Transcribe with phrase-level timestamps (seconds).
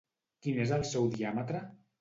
[0.45, 1.65] Quin és el seu diàmetre?